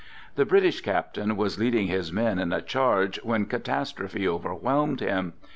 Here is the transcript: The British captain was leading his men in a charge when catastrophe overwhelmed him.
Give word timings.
The 0.33 0.45
British 0.47 0.81
captain 0.81 1.37
was 1.37 1.59
leading 1.59 1.85
his 1.85 2.11
men 2.11 2.39
in 2.39 2.51
a 2.51 2.59
charge 2.63 3.19
when 3.21 3.45
catastrophe 3.45 4.27
overwhelmed 4.27 4.99
him. 4.99 5.33